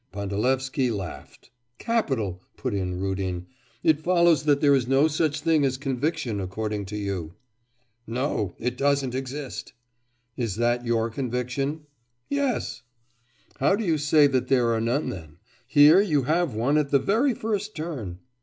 [0.11, 1.51] Pandalevsky laughed.
[1.77, 3.45] 'Capital!' put in Rudin,
[3.83, 7.35] 'it follows that there is no such thing as conviction according to you?'
[8.07, 9.73] 'No, it doesn't exist.'
[10.37, 11.81] 'Is that your conviction?'
[12.29, 12.81] 'Yes.'
[13.59, 15.37] 'How do you say that there are none then?
[15.67, 18.21] Here you have one at the very first turn.